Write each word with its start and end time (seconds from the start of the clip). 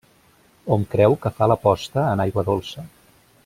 Hom 0.75 0.85
creu 0.93 1.17
que 1.25 1.31
fa 1.41 1.49
la 1.53 1.59
posta 1.67 2.07
en 2.15 2.25
aigua 2.27 2.49
dolça. 2.51 2.91